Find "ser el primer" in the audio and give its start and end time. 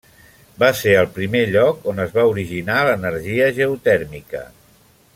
0.79-1.41